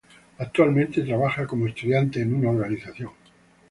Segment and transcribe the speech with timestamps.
[0.39, 3.11] Actualmente trabaja como estudiante en una organización